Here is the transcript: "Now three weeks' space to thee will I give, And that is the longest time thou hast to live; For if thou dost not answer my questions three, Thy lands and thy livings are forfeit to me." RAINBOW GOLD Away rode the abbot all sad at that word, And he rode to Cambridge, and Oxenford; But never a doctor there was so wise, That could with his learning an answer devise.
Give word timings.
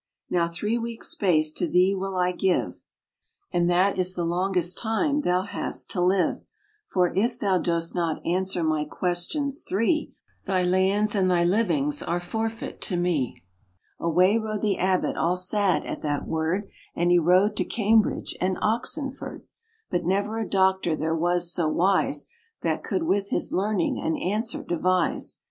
"Now 0.31 0.47
three 0.47 0.79
weeks' 0.79 1.09
space 1.09 1.51
to 1.51 1.67
thee 1.67 1.93
will 1.93 2.15
I 2.15 2.31
give, 2.31 2.81
And 3.53 3.69
that 3.69 3.99
is 3.99 4.15
the 4.15 4.25
longest 4.25 4.79
time 4.79 5.19
thou 5.19 5.43
hast 5.43 5.91
to 5.91 6.01
live; 6.01 6.39
For 6.87 7.13
if 7.13 7.37
thou 7.37 7.59
dost 7.59 7.93
not 7.93 8.19
answer 8.25 8.63
my 8.63 8.83
questions 8.83 9.61
three, 9.61 10.11
Thy 10.47 10.63
lands 10.63 11.13
and 11.13 11.29
thy 11.29 11.43
livings 11.43 12.01
are 12.01 12.19
forfeit 12.19 12.81
to 12.81 12.97
me." 12.97 13.43
RAINBOW 13.99 13.99
GOLD 14.03 14.11
Away 14.11 14.37
rode 14.39 14.61
the 14.63 14.79
abbot 14.79 15.17
all 15.17 15.35
sad 15.35 15.85
at 15.85 16.01
that 16.01 16.27
word, 16.27 16.67
And 16.95 17.11
he 17.11 17.19
rode 17.19 17.55
to 17.57 17.63
Cambridge, 17.63 18.35
and 18.41 18.57
Oxenford; 18.59 19.45
But 19.91 20.03
never 20.03 20.39
a 20.39 20.49
doctor 20.49 20.95
there 20.95 21.15
was 21.15 21.53
so 21.53 21.67
wise, 21.69 22.25
That 22.61 22.81
could 22.83 23.03
with 23.03 23.29
his 23.29 23.53
learning 23.53 23.99
an 24.03 24.15
answer 24.17 24.63
devise. 24.63 25.37